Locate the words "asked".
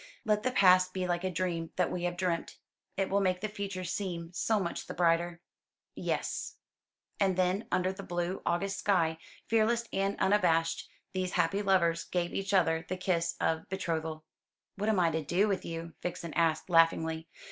16.33-16.67